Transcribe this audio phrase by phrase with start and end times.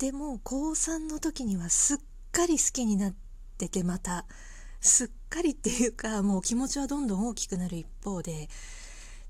[0.00, 1.98] でも高3の時にはすっ
[2.32, 3.14] かり好きになっ
[3.58, 4.24] ててまた
[4.80, 8.48] すっかりっていうかもう気持ちはどんどん大きくなる一方で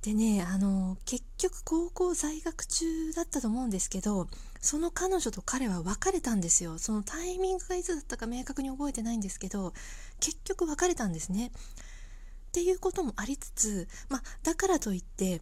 [0.03, 4.29] でねあの結局高校在学中だったと思うんですけど
[4.61, 6.79] その彼女と彼は別れたんですよ。
[6.79, 9.73] そのタイミングがいつだったか明確に覚えてないんですけど
[10.21, 11.49] 結局別れたんですね。
[11.49, 15.41] っていうこともありつつまあだからといって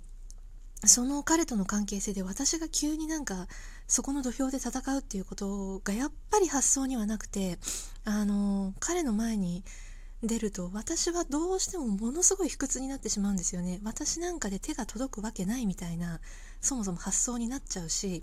[0.87, 3.49] その彼との関係性で私が急になんか
[3.89, 7.59] そこの土俵で戦うっていうことがやっぱり発想にはなくて
[8.05, 9.65] あの彼の前に
[10.23, 13.81] 出ると私はどうしてもものすごい卑屈になってしまうんですよね。
[13.85, 16.21] 私なんかで手が届くわけないみたいな
[16.61, 18.23] そもそも発想になっちゃうし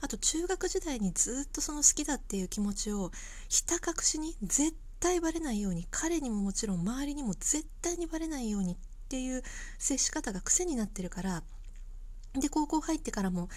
[0.00, 3.10] あと中学時代にずっとその好きだっていう気持ちを
[3.48, 8.76] ひた隠しに絶対バレないように彼にももちろん周りにも絶対にバレないようにっ
[9.08, 9.42] ていう
[9.78, 11.42] 接し方が癖になってるから
[12.40, 13.48] で高校入ってからも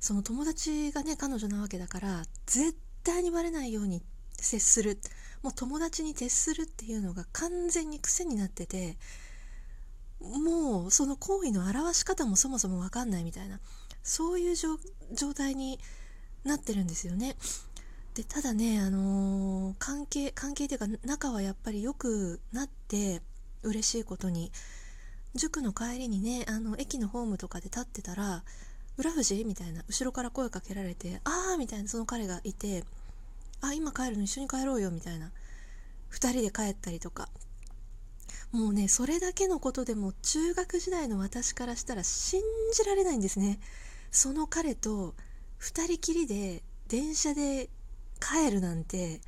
[0.00, 4.02] その友達がね彼女なわけだから絶対にバレないように
[4.36, 4.98] 接する
[5.42, 8.96] もう友達に徹するっていうのが完全に癖になってて
[10.20, 13.60] もうその行為の表し方もそもそも分かんないみたいな
[14.02, 14.78] そういう状
[15.34, 15.78] 態に
[16.44, 17.36] なってるんですよね。
[18.14, 23.20] でただね、あのー、関係関係というか仲はやっぱり良くなって
[23.62, 24.50] 嬉しいことに
[25.36, 28.44] 塾の帰りにねあの駅のホームとかで立ってたら
[28.98, 32.84] 「浦富みたいな後ろから声かけられて「ああ」みたいなその彼がいて
[33.60, 35.32] あ今帰るの一緒に帰ろうよみたいな
[36.10, 37.28] 2人で帰ったりとか。
[38.52, 42.40] もうねそれだけのことでも中学時代の私からしたら信
[42.72, 43.58] じられないんですね。
[44.10, 45.14] その彼と
[45.60, 47.68] 2人きりで電車で
[48.20, 49.20] 帰るなんて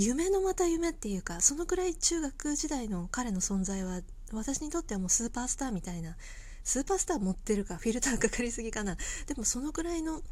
[0.00, 4.00] 夢のまた夢っていうかそのくらい中学時代の彼の存在は
[4.32, 6.14] 私にとってはもうスーパースターみたいな
[6.62, 8.96] スーパースター持ってるかフィルターかかりすぎかな。
[9.26, 10.22] でもそのくらいの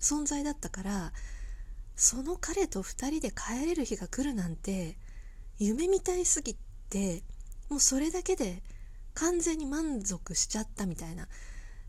[0.00, 1.12] 存在だったから
[1.94, 4.96] その彼と2人で帰れる日が来るなんて
[5.56, 6.56] 夢みたいすぎ
[6.90, 7.22] て
[7.68, 8.60] もうそれだけで
[9.14, 11.28] 完全に満足しちゃったみたいな。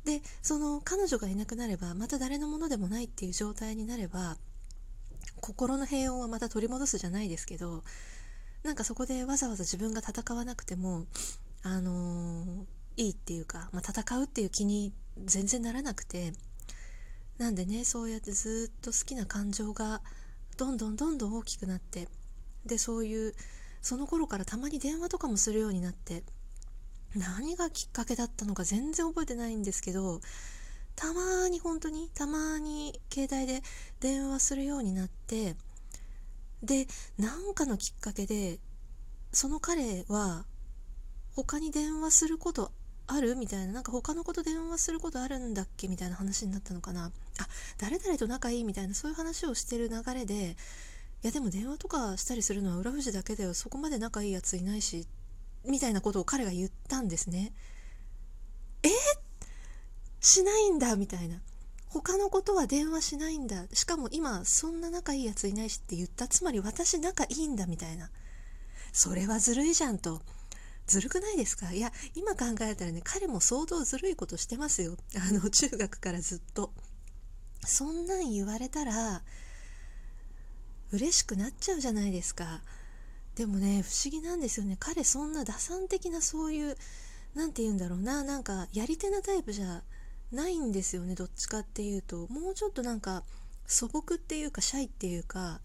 [0.05, 4.38] でその彼女がいなくなればまた誰のものでもないっていう状態になれば
[5.41, 7.83] 心の平穏はまた取り戻すじゃないですけど
[8.63, 11.05] なんかそこでわざわざ自分が戦わなくても
[11.63, 12.66] あのー、
[12.97, 14.93] いいっていうか、まあ、戦うっていう気に
[15.25, 16.33] 全然ならなくて
[17.38, 20.01] なんでねそうやってずっと好きな感情が
[20.57, 22.07] どんどんどんどん大きくなって
[22.66, 23.33] でそういう
[23.81, 26.23] その頃からたまに電話とかもするようになって
[27.16, 30.22] 何がきっかけだったのか全然覚えてないんですけど
[30.95, 33.61] たまに本当にたまに携帯で
[33.99, 35.55] 電話するようになって
[36.61, 36.87] で
[37.17, 38.59] 何かのきっかけで
[39.31, 40.45] その彼は
[41.35, 42.71] 他に電話すること
[43.07, 43.35] ある？
[43.35, 45.87] みたいななんか他の子と電話することあるんだっけ？
[45.87, 47.07] みたいな話になったのかな。
[47.07, 47.11] あ
[47.77, 48.63] 誰々と仲いい？
[48.63, 50.55] みたいなそういう話をしてる流れでい
[51.23, 53.53] やでも電話とかしたりするのは浦富士だけだよ。
[53.53, 55.05] そこまで仲いいやついないし
[55.65, 57.51] みたいなことを彼が言ったんですね。
[58.83, 58.89] え
[60.23, 61.39] しないんだみたいな。
[61.89, 63.66] 他のことは電話しないんだ。
[63.73, 66.28] しかも今そんな仲いいやついないしって言った。
[66.28, 68.09] つまり私仲いいんだみたいな。
[68.91, 70.22] それはずるいじゃんと。
[70.88, 71.72] ずるくないですか？
[71.72, 74.97] いや今考えたらね彼も相当ずるいことしてますよ。
[75.16, 76.73] あの中学からずっと。
[77.66, 79.22] そんなん言われたら
[80.91, 82.61] 嬉しくなっちゃうじゃないですか。
[83.35, 84.78] でもね不思議なんですよね。
[84.79, 86.78] 彼そんな打算的なそういう
[87.35, 88.23] 何て言うんだろうな。
[88.23, 89.84] なんかやり手なタイプじゃ
[90.33, 92.27] ないんですよねどっちかっていうと。
[92.27, 93.23] もうちょっとなんか
[93.66, 95.61] 素朴っていうかシャイっていうか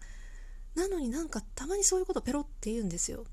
[0.75, 3.25] なのになんかたまにそういうことペロって言うんですよ。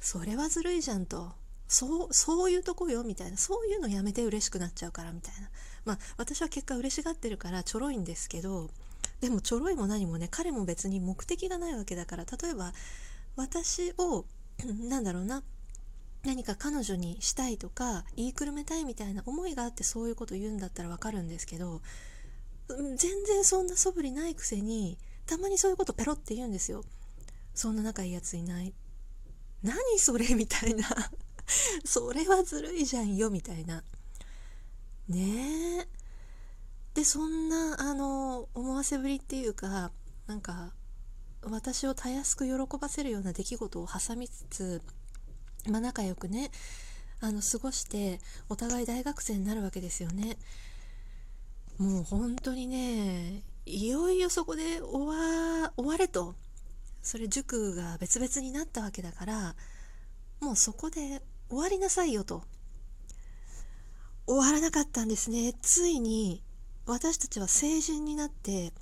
[0.00, 1.32] それはずるいじゃんと。
[1.68, 3.36] そうそういうとこよみたいな。
[3.36, 5.50] そういうのやめて嬉しくなっちゃうからみたいな。
[5.84, 8.68] まあ私は結果嬉しがってるからちょろいんですけど
[9.20, 12.72] でもちょろいも何もね彼も別に目的がないわけだから例えば
[13.36, 14.24] 私を
[14.88, 15.42] なんだろうな
[16.26, 21.80] 何か彼女にしたいとか言いくるめたいみたいな思いがあってそういうこと言うんだったらわかるんですけど
[22.68, 26.84] 全然そんな素振りないくせにたまにそういうことペロって言うんですよ。
[27.54, 28.74] そんな仲いいやついない。
[29.62, 30.84] 何それみたいな。
[31.84, 33.82] それはずるいじゃんよみたいな。
[35.08, 35.88] ねえ。
[36.94, 39.90] でそんなあの思わせぶりっていうか
[40.26, 40.72] なんか
[41.42, 44.82] 私をたやすく喜ばせるような出来事を挟みつつ、
[45.68, 46.50] まあ、仲良くね
[47.20, 50.36] あの過ごしてお互い大学生になるわけですよね。
[51.78, 56.34] もう本当にねいよいよそこで終わ終われと。
[57.02, 59.54] それ塾が別々になったわけだから
[60.40, 62.42] もうそこで終わりなさいよと。
[64.26, 65.54] 終わらなかったんですね。
[65.62, 66.42] ついに
[66.84, 68.72] 私たちは成人になって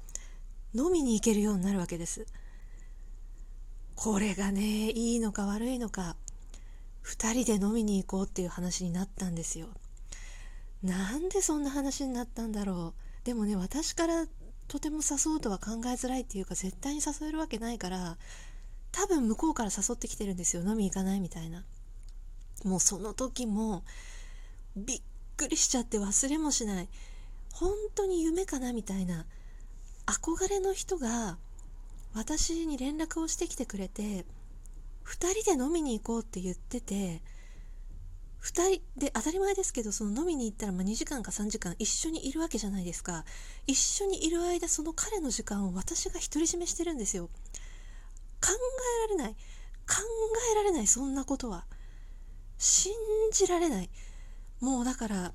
[0.75, 2.26] 飲みに行けるようになるわけです。
[3.94, 6.16] これがねいいのか悪いのか。
[7.04, 9.68] 2人で飲みに行こうっていう話になったんですよ。
[10.82, 13.26] なんでそんな話になったんだろう。
[13.26, 14.26] でもね私から
[14.68, 18.16] とても誘うとは考えづらいっていうか絶対に誘えるわけないから
[18.92, 20.62] 多分向こうから誘ってきてるんですよ。
[20.62, 21.64] 飲み行かないみたいな。
[22.64, 23.84] もうその時も
[24.76, 25.02] びっ
[25.36, 26.88] くりしちゃって忘れもしない。
[27.52, 29.26] 本当に夢かなみたいな。
[30.06, 31.38] 憧れの人が
[32.14, 34.24] 私に連絡をしてきてくれて
[35.06, 37.22] 2人で飲みに行こうって言ってて
[38.42, 43.24] 2人で当たり前ですけどその飲みに行ったらま2時間か3時間一緒にいるわけじゃないですか。
[43.66, 47.30] 一緒にいる間その彼の時間を私が独り占めしてるんですよ。
[48.42, 48.50] 考
[49.08, 49.32] えられない。
[49.32, 49.96] 考
[50.52, 51.64] えられないそんなことは。
[52.58, 52.92] 信
[53.32, 53.90] じられない。
[54.60, 55.32] もうだから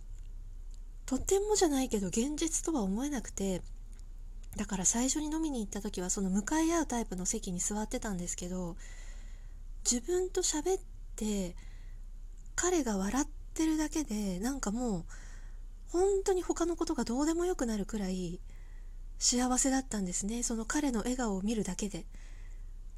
[1.07, 3.63] とてもじゃないけど現実とは思えなくて
[4.55, 8.75] だから最初に飲みに行った時はその向かい合うタイプの席に座ってたんですけど
[9.83, 10.81] 自分と喋っ
[11.15, 11.55] て
[12.55, 15.05] 彼が笑ってるだけでなんかもう
[15.91, 18.39] 本当に他のことがどうでもよくなるくらい
[19.17, 20.43] 幸せだったんですね。
[20.43, 22.05] その彼の笑顔を見るだけで。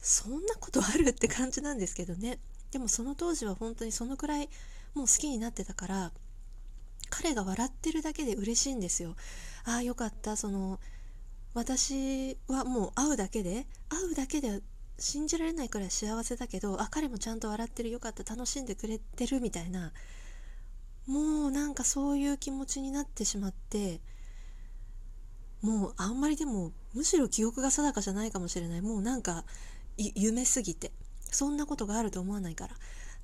[0.02, 2.40] そんなことあるって感じなんですけどね。
[2.72, 4.50] でもその当時は本当にそのくらい
[4.94, 6.12] もう好きになってたから
[7.10, 9.16] 彼が笑ってるだけで嬉しいんですよ。
[9.64, 10.36] ああよかった。
[10.36, 10.80] その
[11.54, 14.62] 私はもう会うだけで会うだけで
[15.02, 19.92] 信じられないくらい幸せだけどあ彼もちゃんと笑ってるよかった楽しんでくれてるみたいな
[21.08, 24.00] もうなんかそういう気持ちになってしまって
[25.62, 28.82] もうあんまりでもむしろ記憶が定かじゃないかもしれない。
[28.82, 29.46] もうなんか
[29.98, 32.76] 夢すぎてそんなことがあると思わないから。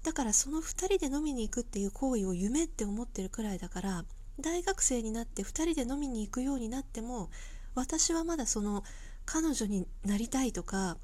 [0.03, 4.05] だからその2人で飲みに行くっていう行為を夢って思ってるくらいだから
[4.39, 7.29] 大学生になって2人で飲みに行くようになっても
[7.73, 8.83] 私はまだその
[9.25, 10.97] 彼女になりたいとか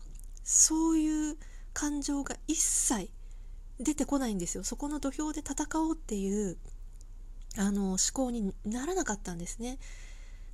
[0.44, 1.38] そういう
[1.74, 3.10] 感情が一切
[3.80, 4.64] 出てこないんですよ。
[4.64, 6.58] そこの土俵で戦おうっていう
[7.58, 9.80] あの思考にならなかったんですね。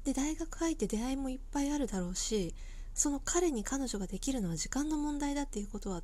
[0.03, 2.55] で大学入って出会いもいっぱいあるだろうし
[2.93, 6.01] その彼に彼女ができるのは時間の問題だっていうことは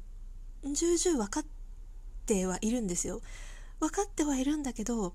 [0.63, 1.45] 重々分かっ
[2.25, 3.21] てはいるんですよ。
[3.79, 5.13] 分かってはいるんだけど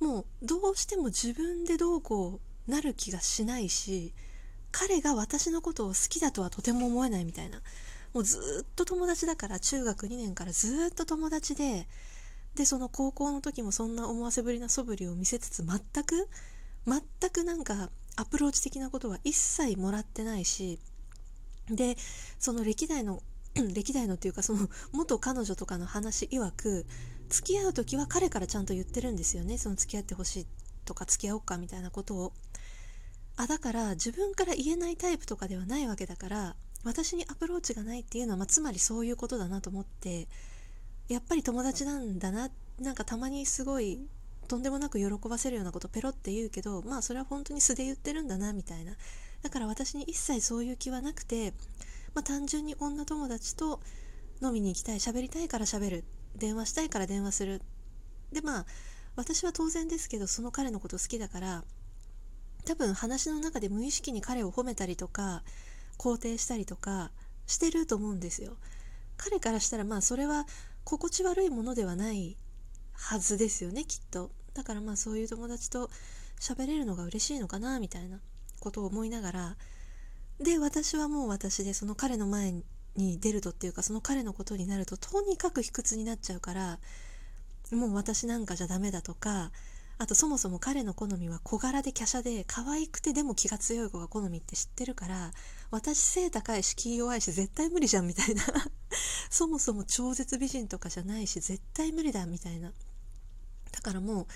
[0.00, 4.12] もうどうしても自分でどうこうなる気がしないし
[4.78, 7.62] 彼が私のことを好きだとはとても思えないみたいな。
[8.12, 11.86] もうずっと友達だから中学2年からずっと友達で
[12.54, 16.28] でその高校の時もそんな思わせぶりな素振りを見せつつ全く
[16.86, 20.78] 全くなんかアプローチ的なことは一切もらってないし
[21.68, 21.96] で
[22.38, 23.22] その歴代の
[23.74, 26.86] 歴代のっていうかその元彼女とかの話曰く
[27.28, 29.58] 付き合う時は彼からちゃんと言ってるんですよね。
[29.58, 30.46] その付き合ってほしい
[30.84, 32.32] とか付き合おうかみたいなことを。
[33.36, 40.28] あだから自分から言えないタイプとかではないわけだから私にアプローチがないっていうのは、まあ、つまりそういうことだなと思って
[41.08, 42.48] やっぱり友達なんだな
[42.80, 44.00] なんかたまにすごい
[44.48, 48.92] とんでもなく喜ばせるようなことペロって言うけどまあそれは本当に素で言ってるんだなみたいな。
[49.42, 51.52] だから私に一切そういう気はなくて、
[52.14, 53.80] まあ、単純に女友達と
[54.42, 56.04] 飲みに行きたい喋りたいから喋る。
[56.36, 57.62] 電話したいから電話する。
[58.32, 58.66] でまあ
[59.16, 61.64] 私は当然ですけどその彼のこと好きだから
[62.66, 65.42] 多分話の中で無意識に彼を褒めたりとか
[65.98, 67.10] 肯定したりとか
[67.46, 68.56] してると思うんですよ。
[69.16, 70.46] 彼からしたらまあそれは
[70.84, 72.36] 心地悪いものではない
[72.92, 74.30] はずですよねきっと。
[74.52, 75.90] だからまあそういう友達と
[76.40, 78.18] 喋れるのが嬉しいのかなみたいな
[78.60, 79.56] ことを思いながら
[80.40, 82.52] で私はもう私でその彼の前
[82.96, 86.78] に出るとっていうかその彼のことになるととにかく卑屈になっちゃうから
[87.72, 89.50] もう私なんかじゃダメだとか
[89.98, 95.30] あとそもそも彼の好みは小柄で華奢で可愛くてでも気が強い子が好みって知ってるから
[95.70, 98.42] 私背高いし気弱いし絶対無理じゃんみたいな。
[99.30, 102.72] そもそも超絶美人とかじゃないし絶対無理だみたいな。
[103.72, 104.26] だからもう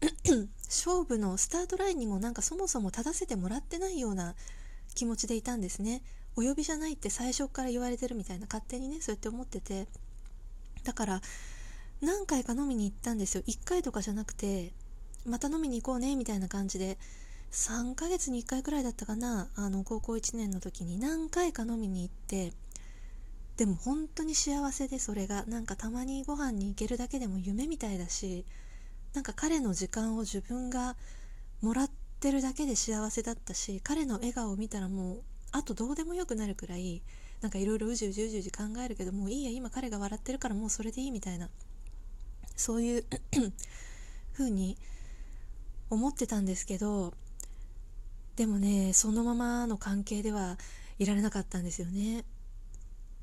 [0.66, 4.34] 勝負のスタートラインにもなんかそもそも立たせてもらってないような
[4.94, 6.02] 気持ちでいたんですね。
[6.36, 9.86] お呼びじゃないって最初から言われてるみたいな勝手にねそうやって思ってて。
[10.82, 11.22] だから
[12.00, 13.42] 何回か飲みに行ったんですよ。
[13.46, 14.72] 1回とかじゃなくて
[15.26, 16.98] また飲みに行こうねみたいな感じで
[17.52, 22.52] 3ヶ月に1回くらいだったかなあの高校1年の時に何回か飲みに行って
[23.56, 28.44] でも本当に幸せでそれがなんかたまにご飯に行けるだけでも夢みたいだし
[29.14, 30.96] なんか彼の時間を自分が
[31.62, 37.02] もらってるだけで幸せだったし彼の笑顔を見たらもうあとどうでもよくなるくらい
[37.40, 41.48] なんかいろいろうじうじうじうじ考えるけどもういいや今彼が笑ってるからもうそれでいいみたいな
[42.56, 43.04] そういう
[44.36, 44.76] 風に
[45.94, 47.14] 思ってたんですけど
[48.36, 50.58] でもねそのままの関係では
[50.98, 52.24] いられなかったんですよね。